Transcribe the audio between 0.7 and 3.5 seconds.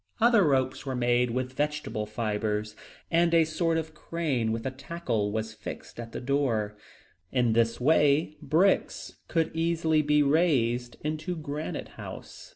were made with vegetable fibers, and a